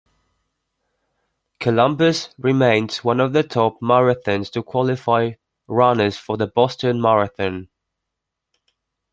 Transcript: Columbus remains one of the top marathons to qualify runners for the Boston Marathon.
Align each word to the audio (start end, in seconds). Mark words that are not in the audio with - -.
Columbus 1.59 2.33
remains 2.39 3.03
one 3.03 3.19
of 3.19 3.33
the 3.33 3.43
top 3.43 3.79
marathons 3.81 4.49
to 4.53 4.63
qualify 4.63 5.33
runners 5.67 6.17
for 6.17 6.37
the 6.37 6.47
Boston 6.47 6.99
Marathon. 6.99 7.69